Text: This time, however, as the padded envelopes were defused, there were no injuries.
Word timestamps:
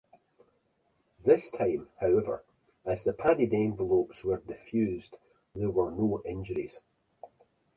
This 1.23 1.51
time, 1.51 1.87
however, 1.99 2.43
as 2.83 3.03
the 3.03 3.13
padded 3.13 3.53
envelopes 3.53 4.23
were 4.23 4.39
defused, 4.39 5.17
there 5.53 5.69
were 5.69 5.91
no 5.91 6.23
injuries. 6.25 6.79